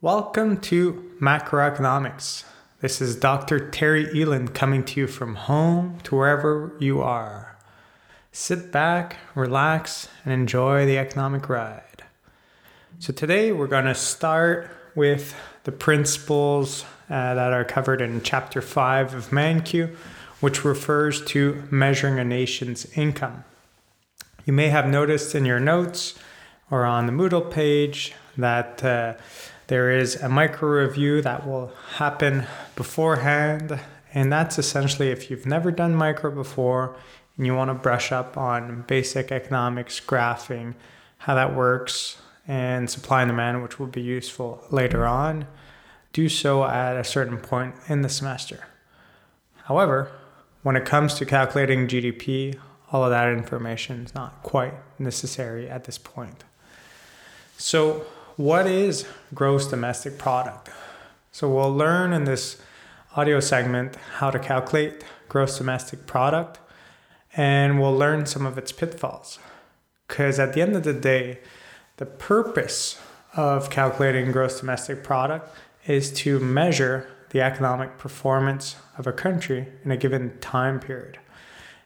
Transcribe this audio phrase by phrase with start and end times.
[0.00, 2.44] Welcome to Macroeconomics.
[2.80, 3.58] This is Dr.
[3.68, 7.58] Terry Eland coming to you from home to wherever you are.
[8.30, 12.04] Sit back, relax, and enjoy the economic ride.
[13.00, 15.34] So, today we're going to start with
[15.64, 19.96] the principles uh, that are covered in Chapter 5 of Mankiw,
[20.38, 23.42] which refers to measuring a nation's income.
[24.46, 26.16] You may have noticed in your notes
[26.70, 29.14] or on the Moodle page that uh,
[29.68, 33.78] there is a micro review that will happen beforehand.
[34.14, 36.96] And that's essentially if you've never done micro before
[37.36, 40.74] and you want to brush up on basic economics, graphing,
[41.18, 45.46] how that works, and supply and demand, which will be useful later on,
[46.14, 48.64] do so at a certain point in the semester.
[49.64, 50.10] However,
[50.62, 52.58] when it comes to calculating GDP,
[52.90, 56.44] all of that information is not quite necessary at this point.
[57.58, 58.06] So,
[58.38, 60.70] what is gross domestic product?
[61.32, 62.62] So, we'll learn in this
[63.16, 66.60] audio segment how to calculate gross domestic product
[67.36, 69.40] and we'll learn some of its pitfalls.
[70.06, 71.40] Because at the end of the day,
[71.96, 73.00] the purpose
[73.34, 75.52] of calculating gross domestic product
[75.88, 81.18] is to measure the economic performance of a country in a given time period.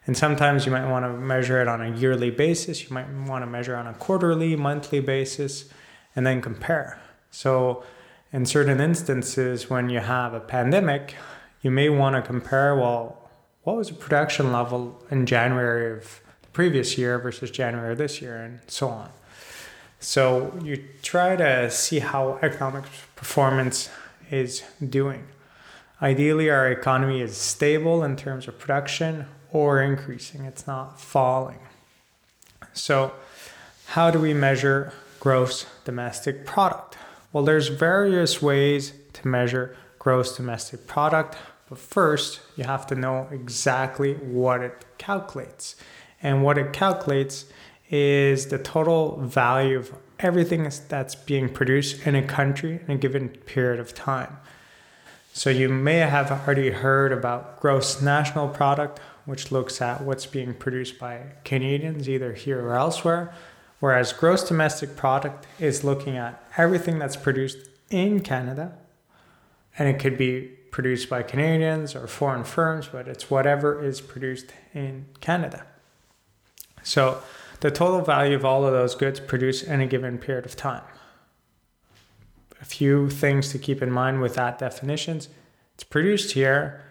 [0.07, 3.43] And sometimes you might want to measure it on a yearly basis, you might want
[3.43, 5.71] to measure on a quarterly, monthly basis,
[6.15, 6.99] and then compare.
[7.31, 7.85] So,
[8.33, 11.17] in certain instances, when you have a pandemic,
[11.61, 13.31] you may want to compare well,
[13.63, 18.21] what was the production level in January of the previous year versus January of this
[18.21, 19.11] year, and so on.
[20.01, 23.89] So, you try to see how economic performance
[24.31, 25.27] is doing.
[26.01, 31.61] Ideally, our economy is stable in terms of production or increasing, it's not falling.
[32.73, 33.13] So,
[33.87, 36.99] how do we measure gross domestic product?
[37.33, 41.37] Well, there's various ways to measure gross domestic product,
[41.69, 45.77] but first, you have to know exactly what it calculates.
[46.25, 47.45] And what it calculates
[47.89, 53.29] is the total value of everything that's being produced in a country in a given
[53.29, 54.39] period of time.
[55.33, 60.53] So you may have already heard about gross national product, which looks at what's being
[60.53, 63.33] produced by Canadians either here or elsewhere,
[63.83, 67.59] whereas gross domestic product is looking at everything that's produced
[67.91, 68.73] in Canada,
[69.77, 74.53] and it could be produced by Canadians or foreign firms, but it's whatever is produced
[74.73, 75.67] in Canada.
[76.85, 77.25] So
[77.59, 80.85] the total value of all of those goods produced in a given period of time.
[82.61, 85.29] A few things to keep in mind with that definitions.
[85.75, 86.82] It's produced here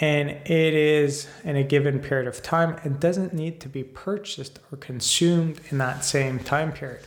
[0.00, 2.76] and it is in a given period of time.
[2.84, 7.04] It doesn't need to be purchased or consumed in that same time period.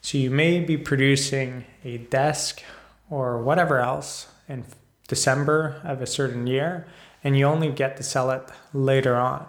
[0.00, 2.62] So you may be producing a desk
[3.10, 4.64] or whatever else in
[5.08, 6.86] December of a certain year,
[7.24, 9.46] and you only get to sell it later on.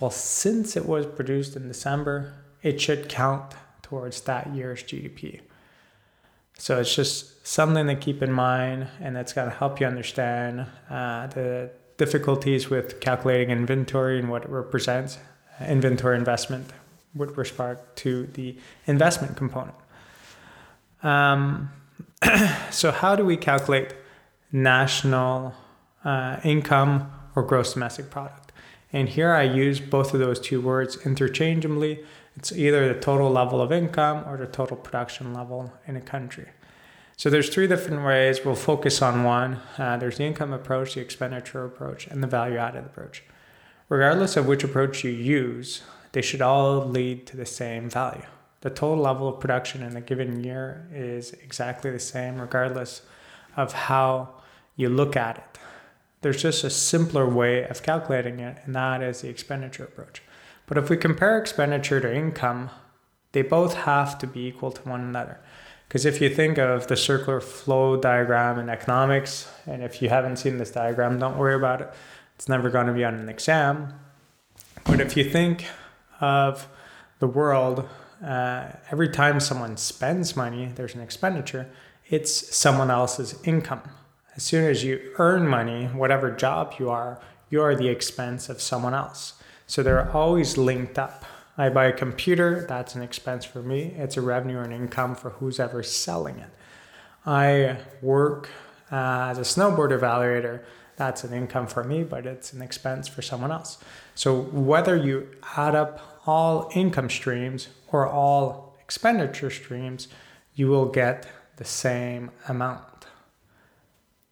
[0.00, 5.40] Well, since it was produced in December, it should count towards that year's GDP.
[6.58, 10.66] So it's just something to keep in mind, and that's going to help you understand
[10.90, 15.18] uh, the difficulties with calculating inventory and what it represents,
[15.60, 16.72] inventory investment
[17.14, 19.76] with respect to the investment component.
[21.02, 21.70] Um,
[22.70, 23.94] so, how do we calculate
[24.52, 25.54] national
[26.04, 28.52] uh, income or gross domestic product?
[28.92, 32.04] And here I use both of those two words interchangeably.
[32.36, 36.46] It's either the total level of income or the total production level in a country.
[37.18, 38.44] So there's three different ways.
[38.44, 39.58] We'll focus on one.
[39.78, 43.22] Uh, there's the income approach, the expenditure approach, and the value added approach.
[43.88, 45.82] Regardless of which approach you use,
[46.12, 48.26] they should all lead to the same value.
[48.60, 53.00] The total level of production in a given year is exactly the same, regardless
[53.56, 54.34] of how
[54.76, 55.58] you look at it.
[56.20, 60.20] There's just a simpler way of calculating it, and that is the expenditure approach.
[60.66, 62.68] But if we compare expenditure to income,
[63.32, 65.40] they both have to be equal to one another.
[65.88, 70.36] Because if you think of the circular flow diagram in economics, and if you haven't
[70.36, 71.92] seen this diagram, don't worry about it.
[72.34, 73.94] It's never going to be on an exam.
[74.84, 75.64] But if you think
[76.20, 76.68] of
[77.18, 77.88] the world,
[78.24, 81.70] uh, every time someone spends money, there's an expenditure,
[82.08, 83.82] it's someone else's income.
[84.36, 88.60] As soon as you earn money, whatever job you are, you are the expense of
[88.60, 89.34] someone else.
[89.66, 91.24] So they're always linked up.
[91.58, 93.94] I buy a computer, that's an expense for me.
[93.96, 96.50] It's a revenue and income for who's ever selling it.
[97.24, 98.50] I work
[98.92, 100.62] uh, as a snowboard evaluator,
[100.96, 103.78] that's an income for me, but it's an expense for someone else.
[104.14, 110.08] So whether you add up all income streams or all expenditure streams,
[110.54, 111.26] you will get
[111.56, 113.06] the same amount.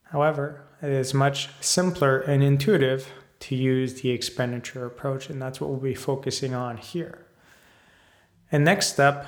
[0.05, 3.09] However, it is much simpler and intuitive
[3.45, 7.27] to use the expenditure approach, and that's what we'll be focusing on here.
[8.51, 9.27] And next step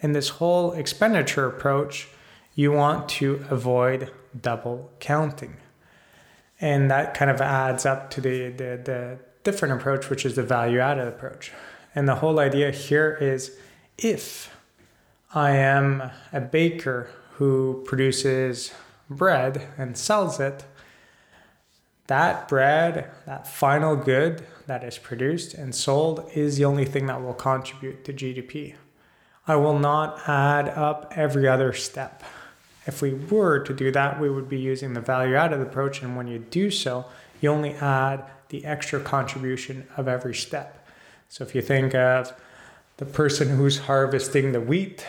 [0.00, 2.08] in this whole expenditure approach,
[2.54, 5.56] you want to avoid double counting.
[6.60, 10.42] And that kind of adds up to the, the, the different approach, which is the
[10.42, 11.50] value added approach.
[11.94, 13.56] And the whole idea here is
[13.96, 14.54] if
[15.34, 18.72] I am a baker who produces
[19.08, 20.64] bread and sells it,
[22.08, 27.22] that bread, that final good that is produced and sold, is the only thing that
[27.22, 28.74] will contribute to GDP.
[29.46, 32.22] I will not add up every other step.
[32.86, 36.16] If we were to do that, we would be using the value added approach, and
[36.16, 37.04] when you do so,
[37.40, 40.86] you only add the extra contribution of every step.
[41.28, 42.32] So if you think of
[42.96, 45.06] the person who's harvesting the wheat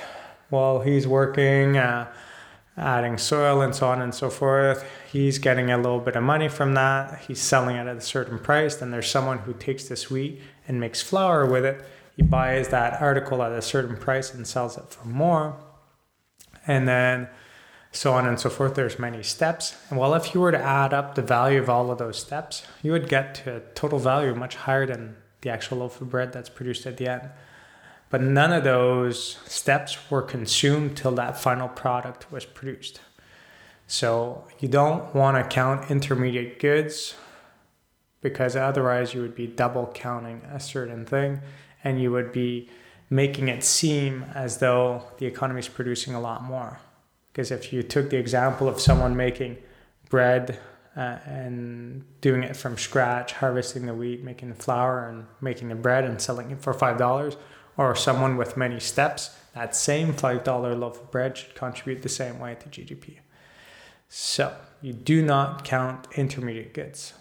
[0.50, 2.12] while he's working, uh,
[2.78, 6.48] adding soil and so on and so forth, he's getting a little bit of money
[6.48, 7.20] from that.
[7.28, 8.76] He's selling it at a certain price.
[8.76, 11.84] Then there's someone who takes this wheat and makes flour with it.
[12.16, 15.58] He buys that article at a certain price and sells it for more.
[16.68, 17.30] And then
[17.92, 18.76] so on and so forth.
[18.76, 19.76] There's many steps.
[19.90, 22.64] And well, if you were to add up the value of all of those steps,
[22.84, 26.34] you would get to a total value much higher than the actual loaf of bread
[26.34, 27.30] that's produced at the end.
[28.10, 33.02] But none of those steps were consumed till that final product was produced.
[33.86, 37.16] So you don't want to count intermediate goods
[38.22, 41.42] because otherwise you would be double counting a certain thing
[41.84, 42.70] and you would be
[43.10, 46.80] making it seem as though the economy is producing a lot more.
[47.32, 49.58] Because if you took the example of someone making
[50.10, 50.60] bread
[50.96, 55.76] uh, and doing it from scratch, harvesting the wheat, making the flour, and making the
[55.76, 57.38] bread and selling it for $5,
[57.80, 62.38] or someone with many steps, that same $5 loaf of bread should contribute the same
[62.38, 63.20] way to GDP.
[64.10, 67.14] So you do not count intermediate goods.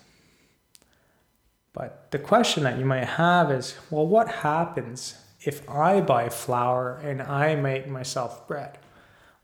[1.73, 6.99] But the question that you might have is well, what happens if I buy flour
[7.05, 8.79] and I make myself bread?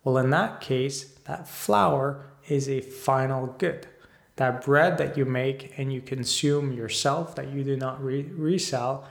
[0.03, 3.87] Well, in that case, that flour is a final good.
[4.35, 9.07] That bread that you make and you consume yourself, that you do not re- resell,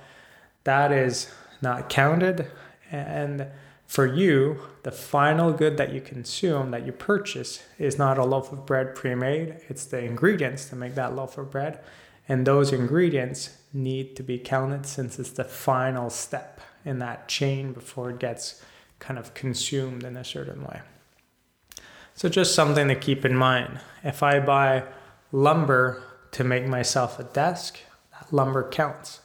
[0.65, 1.31] that is
[1.63, 2.48] not counted.
[2.92, 3.48] And
[3.88, 8.51] for you, the final good that you consume, that you purchase, is not a loaf
[8.51, 11.80] of bread pre made, it's the ingredients to make that loaf of bread.
[12.27, 17.74] And those ingredients need to be counted since it's the final step in that chain
[17.74, 18.63] before it gets
[19.00, 20.81] kind of consumed in a certain way.
[22.15, 23.80] So, just something to keep in mind.
[24.04, 24.83] If I buy
[25.31, 27.80] lumber to make myself a desk,
[28.12, 29.21] that lumber counts.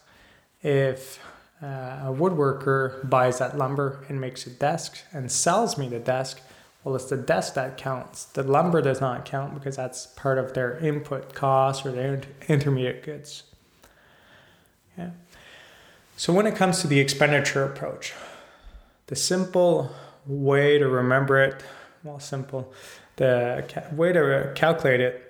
[0.62, 1.20] If
[1.62, 6.40] uh, a woodworker buys that lumber and makes a desk and sells me the desk,
[6.84, 8.24] well, it's the desk that counts.
[8.24, 13.02] The lumber does not count because that's part of their input costs or their intermediate
[13.02, 13.42] goods.
[14.98, 15.10] Okay.
[16.16, 18.14] So, when it comes to the expenditure approach,
[19.08, 19.90] the simple
[20.26, 21.62] way to remember it,
[22.04, 22.72] well, simple,
[23.16, 25.24] the way to calculate it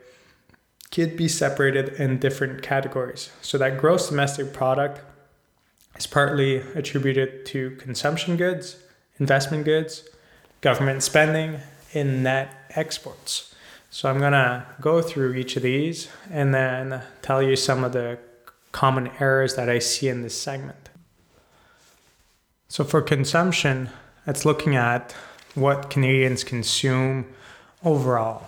[0.91, 3.31] could be separated in different categories.
[3.41, 5.01] So, that gross domestic product
[5.99, 8.77] is partly attributed to consumption goods,
[9.19, 10.09] investment goods,
[10.61, 11.61] government spending,
[11.93, 13.55] and net exports.
[13.91, 17.93] So, I'm going to go through each of these and then tell you some of
[17.93, 18.19] the
[18.71, 20.91] common errors that I see in this segment.
[22.69, 23.89] So, for consumption,
[24.27, 25.13] it's looking at
[25.55, 27.27] what Canadians consume
[27.85, 28.47] overall.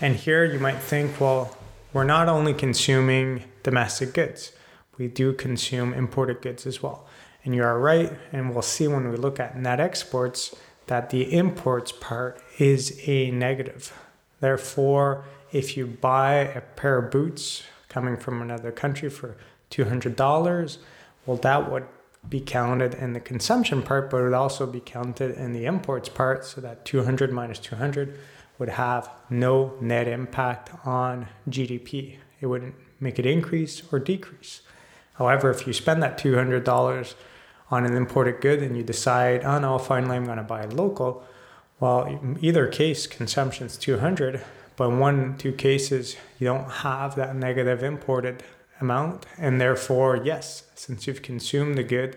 [0.00, 1.56] And here you might think, well,
[1.92, 4.52] we're not only consuming domestic goods,
[4.98, 7.06] we do consume imported goods as well.
[7.44, 10.54] And you are right, and we'll see when we look at net exports
[10.86, 13.92] that the imports part is a negative.
[14.40, 19.36] Therefore, if you buy a pair of boots coming from another country for
[19.70, 20.78] $200,
[21.24, 21.86] well, that would
[22.28, 26.08] be counted in the consumption part, but it would also be counted in the imports
[26.08, 26.44] part.
[26.44, 28.18] So that 200 minus 200
[28.58, 32.16] would have no net impact on GDP.
[32.40, 34.62] It wouldn't make it increase or decrease.
[35.18, 37.14] However, if you spend that $200
[37.70, 41.24] on an imported good and you decide, oh no, finally I'm going to buy local,
[41.80, 44.42] well, in either case, consumption is 200,
[44.76, 48.42] but in one, two cases, you don't have that negative imported
[48.80, 49.26] amount.
[49.38, 52.16] And therefore, yes, since you've consumed the good,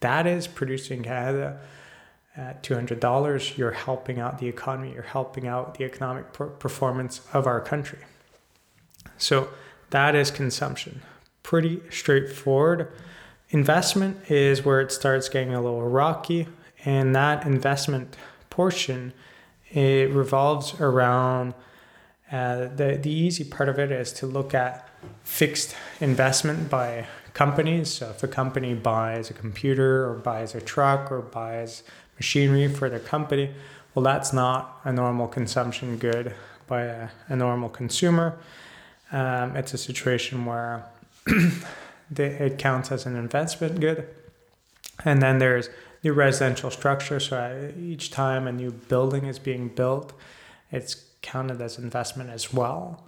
[0.00, 1.60] that is producing Canada
[2.36, 7.60] at $200, you're helping out the economy, you're helping out the economic performance of our
[7.60, 7.98] country.
[9.16, 9.48] So
[9.90, 11.02] that is consumption.
[11.48, 12.92] Pretty straightforward.
[13.48, 16.46] Investment is where it starts getting a little rocky,
[16.84, 18.18] and that investment
[18.50, 19.14] portion
[19.70, 21.54] it revolves around
[22.30, 24.90] uh, the, the easy part of it is to look at
[25.24, 27.88] fixed investment by companies.
[27.94, 31.82] So if a company buys a computer or buys a truck or buys
[32.16, 33.54] machinery for their company,
[33.94, 36.34] well, that's not a normal consumption good
[36.66, 38.38] by a, a normal consumer.
[39.12, 40.84] Um, it's a situation where
[42.16, 44.08] it counts as an investment good.
[45.04, 45.70] And then there's
[46.02, 47.20] new residential structure.
[47.20, 50.12] So each time a new building is being built,
[50.70, 53.04] it's counted as investment as well.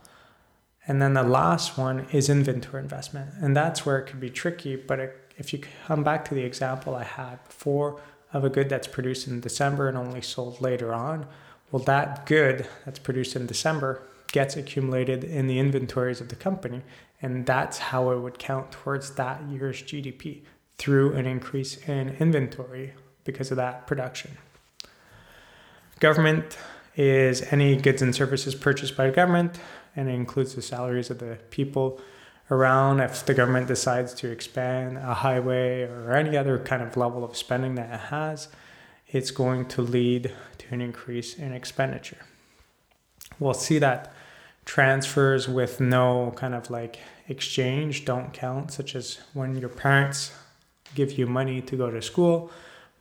[0.86, 3.30] And then the last one is inventory investment.
[3.40, 4.76] And that's where it could be tricky.
[4.76, 8.00] But it, if you come back to the example I had before
[8.32, 11.26] of a good that's produced in December and only sold later on,
[11.70, 16.82] well, that good that's produced in December gets accumulated in the inventories of the company.
[17.22, 20.42] And that's how it would count towards that year's GDP
[20.78, 22.94] through an increase in inventory
[23.24, 24.38] because of that production.
[25.98, 26.56] Government
[26.96, 29.60] is any goods and services purchased by the government,
[29.94, 32.00] and it includes the salaries of the people
[32.50, 33.00] around.
[33.00, 37.36] If the government decides to expand a highway or any other kind of level of
[37.36, 38.48] spending that it has,
[39.08, 42.24] it's going to lead to an increase in expenditure.
[43.38, 44.12] We'll see that
[44.70, 50.30] transfers with no kind of like exchange don't count, such as when your parents
[50.94, 52.52] give you money to go to school.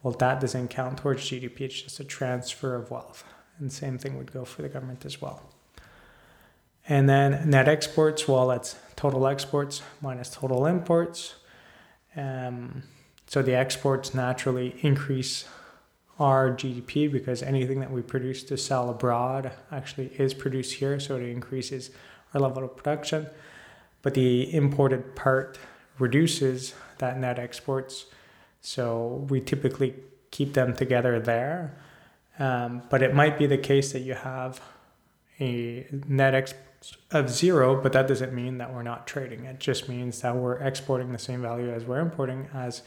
[0.01, 3.23] Well, that doesn't count towards GDP, it's just a transfer of wealth.
[3.59, 5.43] And same thing would go for the government as well.
[6.87, 11.35] And then net exports, well, that's total exports minus total imports.
[12.15, 12.81] Um,
[13.27, 15.47] so the exports naturally increase
[16.19, 21.15] our GDP because anything that we produce to sell abroad actually is produced here, so
[21.15, 21.91] it increases
[22.33, 23.27] our level of production.
[24.01, 25.57] But the imported part
[25.97, 28.05] reduces that net exports,
[28.61, 29.95] so we typically
[30.31, 31.77] keep them together there.
[32.37, 34.61] Um, but it might be the case that you have
[35.39, 36.65] a net export
[37.11, 39.45] of zero, but that doesn't mean that we're not trading.
[39.45, 42.83] It just means that we're exporting the same value as we're importing, as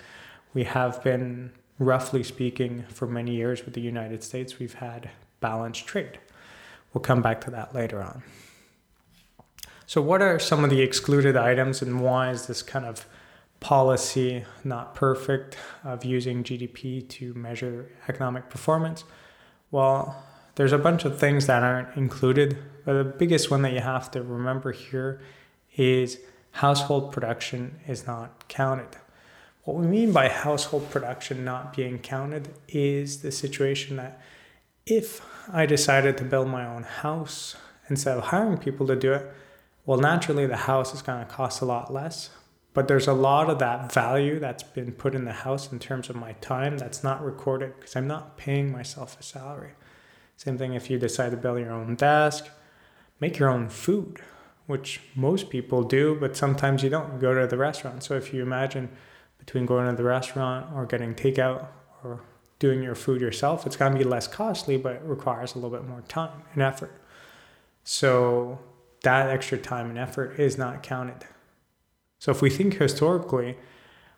[0.55, 4.59] we have been, roughly speaking, for many years with the United States.
[4.59, 5.11] We've had
[5.41, 6.19] balanced trade.
[6.93, 8.23] We'll come back to that later on.
[9.87, 13.07] So, what are some of the excluded items, and why is this kind of
[13.61, 19.05] policy not perfect of using GDP to measure economic performance?
[19.71, 20.25] Well,
[20.55, 24.11] there's a bunch of things that aren't included, but the biggest one that you have
[24.13, 25.21] to remember here
[25.77, 26.19] is
[26.53, 28.97] household production is not counted.
[29.65, 34.21] What we mean by household production not being counted is the situation that
[34.87, 37.55] if I decided to build my own house
[37.89, 39.33] instead of hiring people to do it,
[39.87, 42.31] well, naturally the house is going to cost a lot less.
[42.75, 46.11] But there's a lot of that value that's been put in the house in terms
[46.11, 49.73] of my time that's not recorded because I'm not paying myself a salary.
[50.37, 52.49] Same thing if you decide to build your own desk,
[53.21, 54.21] make your own food,
[54.67, 57.21] which most people do, but sometimes you don't.
[57.21, 58.03] Go to the restaurant.
[58.03, 58.89] So if you imagine
[59.45, 61.67] between going to the restaurant or getting takeout
[62.05, 62.21] or
[62.59, 65.77] doing your food yourself, it's going to be less costly, but it requires a little
[65.77, 66.93] bit more time and effort.
[67.83, 68.61] So
[69.03, 71.27] that extra time and effort is not counted.
[72.19, 73.57] So if we think historically,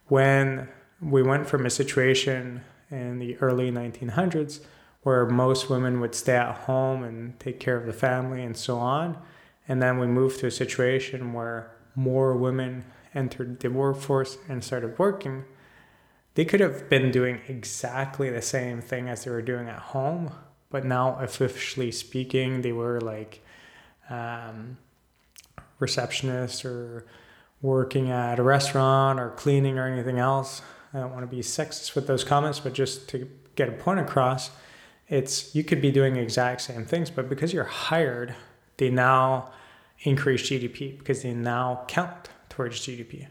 [0.09, 0.69] when
[1.01, 4.61] we went from a situation in the early 1900s
[5.05, 8.79] where most women would stay at home and take care of the family and so
[8.79, 9.17] on.
[9.69, 12.85] And then we moved to a situation where more women
[13.15, 15.45] entered the workforce and started working.
[16.35, 20.33] They could have been doing exactly the same thing as they were doing at home,
[20.71, 23.41] but now, officially speaking, they were like
[24.11, 24.79] um,
[25.81, 27.07] receptionists or
[27.63, 30.63] working at a restaurant or cleaning or anything else.
[30.93, 34.01] I don't want to be sexist with those comments, but just to get a point
[34.01, 34.51] across,
[35.09, 38.35] it's you could be doing exact same things, but because you're hired,
[38.79, 39.53] they now
[40.01, 43.27] increase GDP because they now count towards GDP.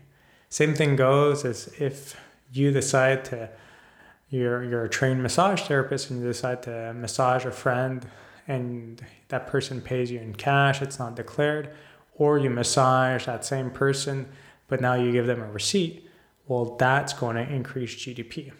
[0.50, 2.20] Same thing goes as if
[2.52, 3.50] you decide to
[4.30, 8.06] you're you're a trained massage therapist and you decide to massage a friend
[8.48, 11.70] and that person pays you in cash, it's not declared,
[12.16, 14.28] or you massage that same person,
[14.68, 16.06] but now you give them a receipt,
[16.48, 18.52] well, that's going to increase GDP.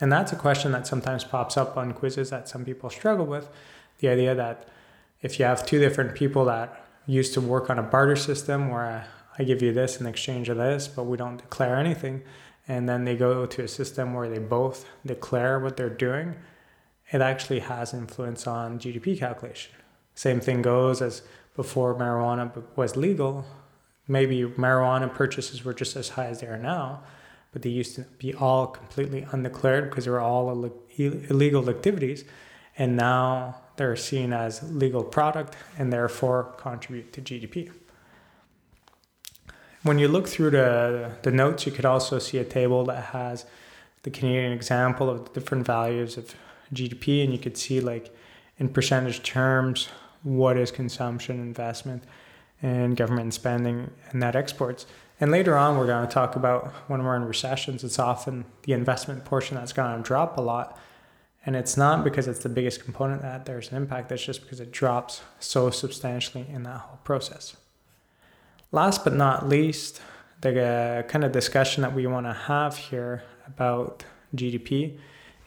[0.00, 3.50] And that's a question that sometimes pops up on quizzes that some people struggle with.
[3.98, 4.66] The idea that
[5.20, 9.06] if you have two different people that used to work on a barter system where
[9.38, 12.22] I give you this in exchange of this, but we don't declare anything,
[12.68, 16.36] and then they go to a system where they both declare what they're doing,
[17.10, 19.72] it actually has influence on GDP calculation.
[20.14, 21.22] Same thing goes as
[21.54, 23.44] before marijuana was legal.
[24.08, 27.02] Maybe marijuana purchases were just as high as they are now,
[27.52, 32.24] but they used to be all completely undeclared because they were all illegal activities.
[32.78, 37.70] and now they're seen as legal product and therefore contribute to GDP.
[39.82, 43.44] When you look through the, the notes, you could also see a table that has
[44.04, 46.34] the Canadian example of the different values of
[46.72, 48.14] GDP, and you could see like
[48.58, 49.88] in percentage terms
[50.22, 52.04] what is consumption, investment,
[52.62, 54.86] and government spending and net exports.
[55.20, 58.72] And later on, we're going to talk about when we're in recessions, it's often the
[58.72, 60.78] investment portion that's going to drop a lot.
[61.44, 64.60] And it's not because it's the biggest component that there's an impact, it's just because
[64.60, 67.56] it drops so substantially in that whole process.
[68.74, 70.00] Last but not least,
[70.40, 74.02] the uh, kind of discussion that we want to have here about
[74.34, 74.98] GDP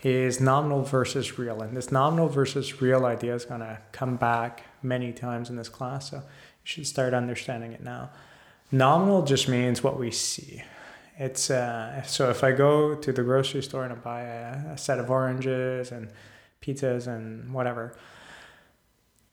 [0.04, 1.64] is nominal versus real.
[1.64, 5.70] And this nominal versus real idea is going to come back many times in this
[5.70, 6.12] class.
[6.12, 6.24] So you
[6.64, 8.12] should start understanding it now.
[8.72, 10.62] Nominal just means what we see.
[11.18, 14.78] It's uh, so if I go to the grocery store and I buy a, a
[14.78, 16.10] set of oranges and
[16.62, 17.98] pizzas and whatever,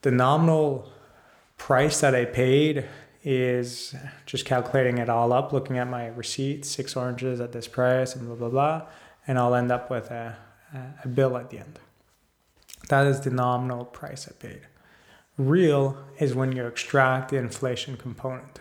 [0.00, 0.90] the nominal
[1.58, 2.86] price that I paid
[3.22, 3.94] is
[4.26, 8.26] just calculating it all up, looking at my receipt, six oranges at this price, and
[8.26, 8.82] blah blah blah,
[9.26, 10.36] and I'll end up with a,
[11.04, 11.78] a bill at the end.
[12.88, 14.62] That is the nominal price I paid.
[15.38, 18.60] Real is when you extract the inflation component.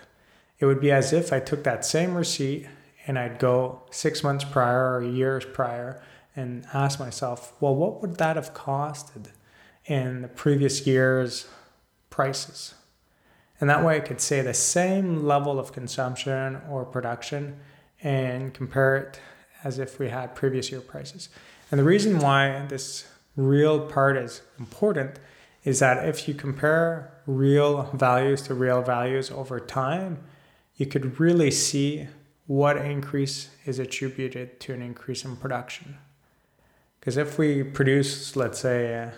[0.60, 2.68] It would be as if I took that same receipt
[3.08, 6.02] and I'd go six months prior or years prior
[6.36, 9.32] and ask myself, well, what would that have costed
[9.86, 11.48] in the previous year's
[12.10, 12.76] prices?
[13.62, 17.58] And that way I could say the same level of consumption or production
[18.02, 19.22] and compare it
[19.64, 21.30] as if we had previous year prices.
[21.70, 25.20] And the reason why this real part is important
[25.64, 30.18] is that if you compare real values to real values over time,
[30.76, 32.08] you could really see
[32.48, 36.00] what increase is attributed to an increase in production.
[37.00, 39.14] Because if we produce, let's say, a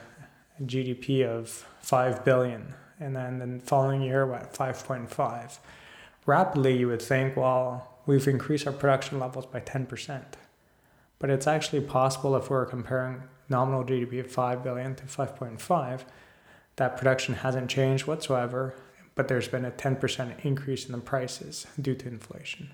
[0.62, 5.58] GDP of 5 billion, and then the following year, what, 5.5,
[6.26, 10.24] rapidly you would think, well, we've increased our production levels by 10%.
[11.20, 16.02] But it's actually possible if we're comparing nominal GDP of 5 billion to 5.5,
[16.76, 18.76] that production hasn't changed whatsoever,
[19.16, 22.72] but there's been a 10% increase in the prices due to inflation.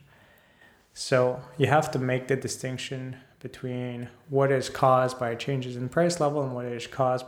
[0.94, 6.20] So you have to make the distinction between what is caused by changes in price
[6.20, 7.26] level and what is caused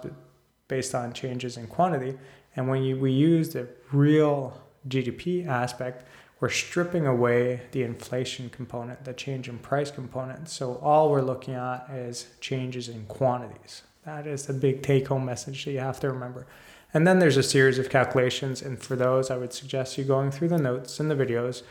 [0.67, 2.17] based on changes in quantity.
[2.55, 6.07] And when you, we use the real GDP aspect,
[6.39, 10.49] we're stripping away the inflation component, the change in price component.
[10.49, 13.83] So all we're looking at is changes in quantities.
[14.05, 16.47] That is the big take home message that you have to remember.
[16.93, 18.61] And then there's a series of calculations.
[18.61, 21.61] And for those, I would suggest you going through the notes and the videos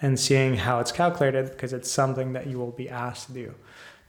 [0.00, 3.54] and seeing how it's calculated because it's something that you will be asked to do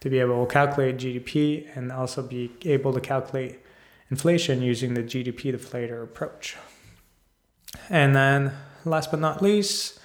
[0.00, 3.60] to be able to calculate GDP and also be able to calculate
[4.10, 6.56] inflation using the GDP deflator approach.
[7.88, 8.52] And then
[8.84, 9.98] last but not least,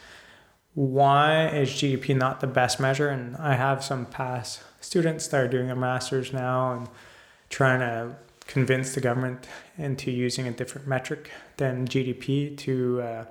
[0.73, 3.09] why is GDP not the best measure?
[3.09, 6.89] And I have some past students that are doing a master's now and
[7.49, 8.15] trying to
[8.47, 13.25] convince the government into using a different metric than GDP to uh,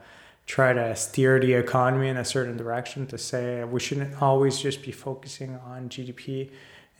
[0.46, 4.82] try to steer the economy in a certain direction to say we shouldn't always just
[4.82, 6.50] be focusing on GDP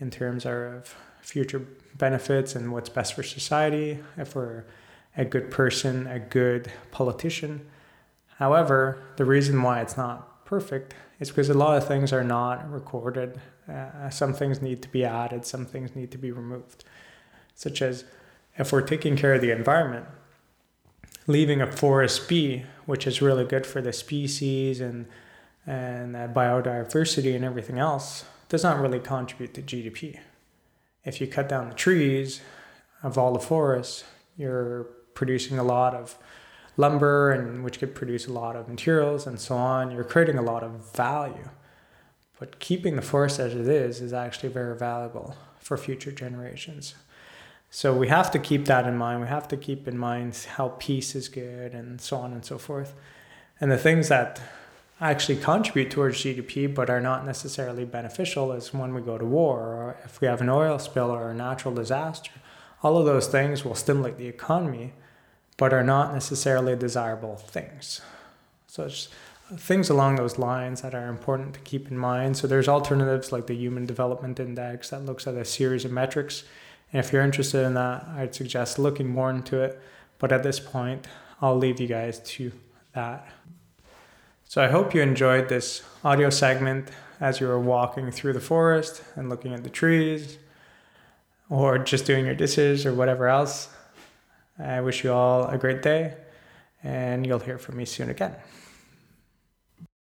[0.01, 4.65] in terms of future benefits and what's best for society if we're
[5.17, 7.67] a good person, a good politician.
[8.39, 12.71] However, the reason why it's not perfect is because a lot of things are not
[12.71, 13.41] recorded.
[13.69, 16.85] Uh, some things need to be added, some things need to be removed,
[17.55, 18.05] such as
[18.59, 20.05] if we're taking care of the environment,
[21.27, 25.07] leaving a forest be, which is really good for the species and
[25.67, 30.19] and biodiversity and everything else, does not really contribute to GDP.
[31.05, 32.41] If you cut down the trees
[33.03, 34.05] of all the forests,
[34.37, 36.17] you're producing a lot of
[36.77, 39.91] lumber and which could produce a lot of materials and so on.
[39.91, 41.51] You're creating a lot of value.
[42.39, 46.95] But keeping the forest as it is is actually very valuable for future generations.
[47.71, 49.21] So we have to keep that in mind.
[49.21, 52.59] We have to keep in mind how peace is good and so on and so
[52.59, 52.95] forth.
[53.61, 54.41] And the things that
[55.01, 59.59] actually contribute towards GDP but are not necessarily beneficial is when we go to war
[59.59, 62.31] or if we have an oil spill or a natural disaster.
[62.83, 64.93] All of those things will stimulate the economy
[65.57, 68.01] but are not necessarily desirable things.
[68.67, 69.09] So it's
[69.57, 72.37] things along those lines that are important to keep in mind.
[72.37, 76.45] So there's alternatives like the Human Development Index that looks at a series of metrics
[76.95, 79.83] and if you're interested in that, I'd suggest looking more into it.
[80.21, 81.09] But at this point,
[81.43, 82.53] I'll leave you guys to
[82.93, 83.27] that.
[84.55, 86.89] So I hope you enjoyed this audio segment
[87.21, 90.39] as you were walking through the forest and looking at the trees,
[91.51, 93.69] or just doing your dishes or whatever else.
[94.57, 96.15] I wish you all a great day,
[96.85, 98.37] and you'll hear from me soon again.